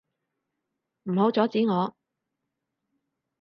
[1.03, 1.95] 唔好阻止我！